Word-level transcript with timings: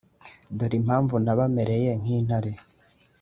dore 0.57 0.75
impamvu 0.81 1.15
nabamereye 1.23 1.89
nk’intare, 2.01 2.51